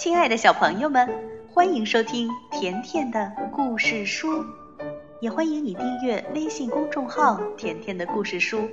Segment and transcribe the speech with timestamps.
[0.00, 1.06] 亲爱的小朋友们，
[1.52, 4.42] 欢迎收听甜甜的故事书，
[5.20, 8.66] 也欢迎你订阅微信公众号“甜甜的故事书”。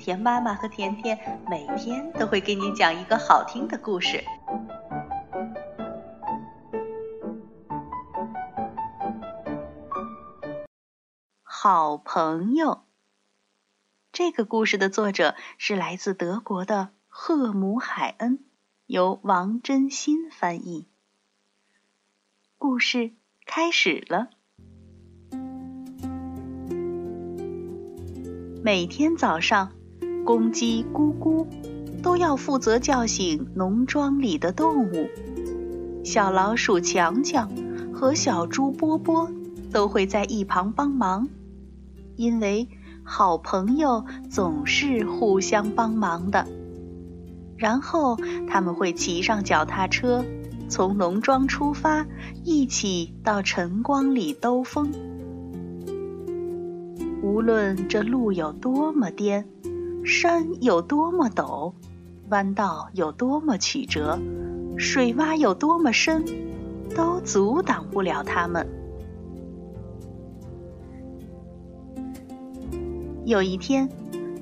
[0.00, 4.24] 甜妈妈和甜甜每天都会给你讲一个好听的故事。
[11.42, 12.84] 好朋友，
[14.10, 18.46] 这个故事的作者是来自德国的赫姆海恩。
[18.86, 20.86] 由王真心翻译。
[22.58, 23.12] 故事
[23.46, 24.28] 开始了。
[28.62, 29.72] 每天早上，
[30.24, 31.46] 公鸡咕咕
[32.02, 35.08] 都要负责叫醒农庄里的动物。
[36.04, 37.50] 小老鼠强强
[37.94, 39.30] 和小猪波波
[39.72, 41.28] 都会在一旁帮忙，
[42.16, 42.68] 因为
[43.04, 46.46] 好朋友总是互相帮忙的。
[47.62, 50.24] 然后他们会骑上脚踏车，
[50.68, 52.04] 从农庄出发，
[52.42, 54.90] 一起到晨光里兜风。
[57.22, 59.46] 无论这路有多么颠，
[60.04, 61.72] 山有多么陡，
[62.30, 64.18] 弯道有多么曲折，
[64.76, 66.24] 水洼有多么深，
[66.96, 68.66] 都阻挡不了他们。
[73.24, 73.88] 有一天，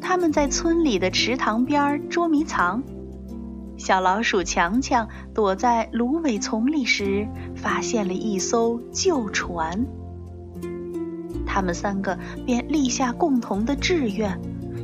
[0.00, 2.82] 他们在村里的池塘边捉迷藏。
[3.80, 9.86] 小老鼠强强躲在芦苇丛里时，发现了一艘旧船。
[11.46, 14.38] 他们三个便立下共同的志愿，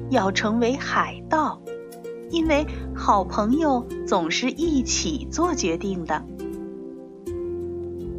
[0.08, 1.60] 要成为海盗，
[2.30, 6.24] 因为好朋友总是一起做决定的。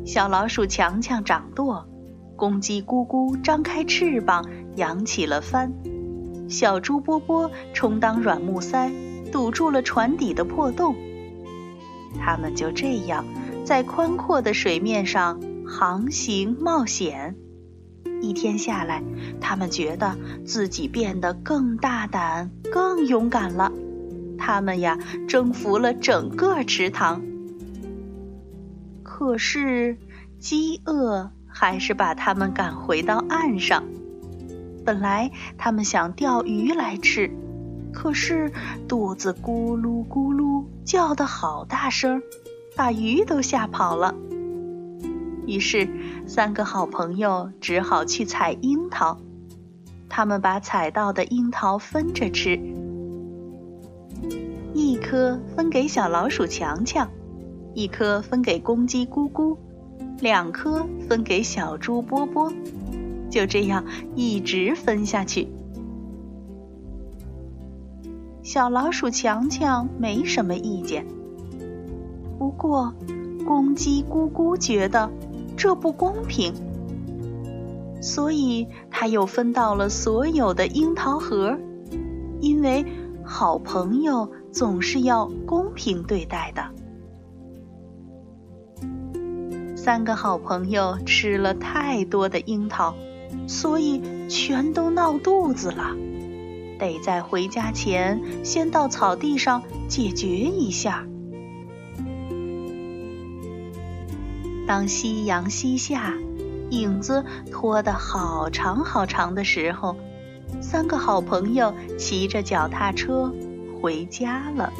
[0.05, 1.88] 小老鼠强强掌舵，
[2.36, 5.73] 公鸡咕咕张开翅膀扬起了帆，
[6.48, 8.92] 小猪波波充当软木塞。
[9.31, 10.95] 堵住了船底的破洞，
[12.20, 13.25] 他们就这样
[13.66, 17.36] 在宽阔的水面上航行冒险。
[18.21, 19.04] 一天下来，
[19.39, 23.71] 他们觉得自己变得更大胆、更勇敢了。
[24.39, 27.21] 他们呀，征服了整个池塘。
[29.04, 29.98] 可是，
[30.39, 33.83] 饥饿还是把他们赶回到岸上。
[34.86, 37.30] 本来他们想钓鱼来吃。
[37.98, 38.52] 可是
[38.88, 42.22] 肚子咕噜咕噜叫得好大声，
[42.76, 44.14] 把鱼都吓跑了。
[45.48, 45.90] 于是，
[46.28, 49.18] 三个好朋友只好去采樱桃。
[50.08, 52.60] 他们把采到的樱桃分着吃，
[54.76, 57.10] 一颗分给小老鼠强强，
[57.74, 59.58] 一颗分给公鸡咕咕，
[60.20, 62.54] 两颗分给小猪波波。
[63.32, 63.84] 就这样
[64.16, 65.48] 一直分下去。
[68.48, 71.06] 小老鼠强强没什么意见，
[72.40, 72.94] 不过
[73.46, 75.12] 公鸡咕咕觉得
[75.58, 76.54] 这不公平，
[78.02, 81.58] 所以他又分到了所有的樱桃核，
[82.40, 82.86] 因为
[83.22, 86.64] 好朋友总是要公平对待的。
[89.76, 92.96] 三个好朋友吃了太多的樱桃，
[93.46, 95.94] 所以全都闹肚子了。
[96.80, 101.05] 得在回家前先到草地上解决一下。
[104.67, 106.14] 当夕阳西下，
[106.70, 109.95] 影子拖得好长好长的时候，
[110.61, 113.33] 三个好朋友骑着脚踏车
[113.82, 114.71] 回家了。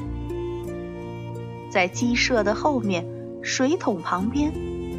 [1.70, 3.06] 在鸡舍的后面，
[3.42, 4.52] 水桶旁边，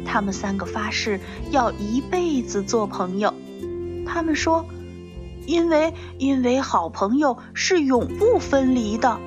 [0.05, 1.19] 他们三个发誓
[1.51, 3.33] 要一辈子做朋友。
[4.05, 4.65] 他们说。
[5.49, 9.19] 因为，因为好朋友是永不分离的。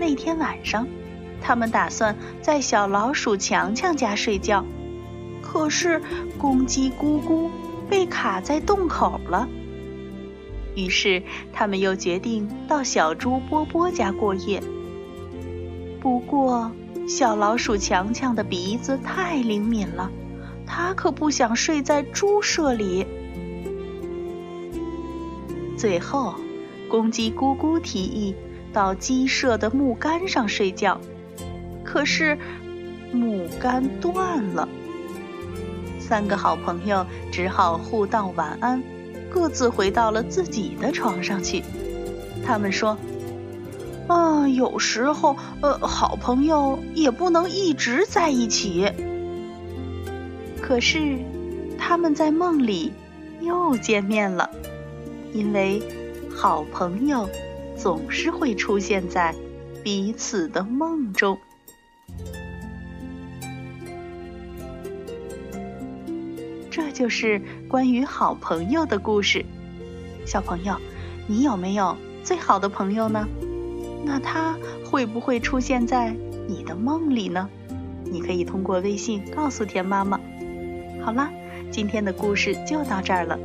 [0.00, 0.88] 那天晚上，
[1.42, 4.64] 他们打算在小老鼠强强家睡觉，
[5.42, 6.00] 可是
[6.38, 7.50] 公鸡咕咕
[7.86, 9.46] 被卡在洞口了。
[10.74, 11.22] 于是，
[11.52, 14.62] 他们又决定到小猪波波家过夜。
[16.00, 16.72] 不过，
[17.06, 20.10] 小老鼠强强的鼻子太灵敏了。
[20.74, 23.06] 他可不想睡在猪舍里。
[25.76, 26.34] 最后，
[26.88, 28.34] 公鸡咕咕提议
[28.72, 30.98] 到鸡舍的木杆上睡觉，
[31.84, 32.38] 可是
[33.12, 34.66] 木杆断了。
[36.00, 38.82] 三个好朋友只好互道晚安，
[39.28, 41.62] 各自回到了自己的床上去。
[42.46, 42.96] 他们说
[44.08, 48.90] ：“啊，有时候，呃，好朋友也不能一直在一起。”
[50.62, 51.18] 可是，
[51.76, 52.92] 他们在梦里
[53.40, 54.48] 又见面了，
[55.34, 55.82] 因为
[56.34, 57.28] 好朋友
[57.76, 59.34] 总是会出现在
[59.82, 61.36] 彼此的梦中。
[66.70, 69.44] 这就是关于好朋友的故事。
[70.24, 70.76] 小朋友，
[71.26, 73.26] 你有没有最好的朋友呢？
[74.04, 74.56] 那他
[74.86, 76.16] 会不会出现在
[76.48, 77.50] 你的梦里呢？
[78.04, 80.18] 你可以通过微信告诉田妈妈。
[81.04, 81.32] 好啦，
[81.68, 83.36] 今天的故事就到这儿了。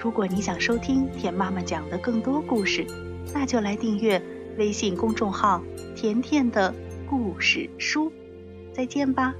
[0.00, 2.84] 如果你想收听甜妈妈讲的更多故事，
[3.32, 4.20] 那就来订阅
[4.58, 5.62] 微信公众号
[5.94, 6.74] “甜甜的
[7.08, 8.10] 故事书”。
[8.74, 9.34] 再见吧。